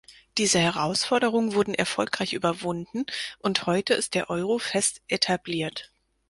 [0.39, 3.05] Diese Herausforderungen wurden erfolgreich überwunden,
[3.37, 5.91] und heute ist der Euro fest etabliert.